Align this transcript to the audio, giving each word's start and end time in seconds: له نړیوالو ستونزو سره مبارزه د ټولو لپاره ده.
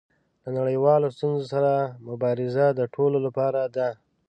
له 0.43 0.49
نړیوالو 0.59 1.13
ستونزو 1.15 1.43
سره 1.53 1.71
مبارزه 2.09 2.65
د 2.73 2.81
ټولو 2.95 3.17
لپاره 3.25 3.61
ده. 3.75 3.89